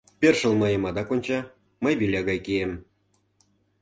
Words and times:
Першыл 0.21 0.53
мыйым 0.61 0.83
адак 0.89 1.09
онча, 1.13 1.39
мый 1.83 1.93
виля 2.01 2.21
гай 2.27 2.39
кием. 2.45 2.71